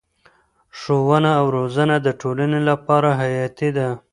[0.79, 3.89] ښوونه او روزنه د ټولنې لپاره حیاتي ده.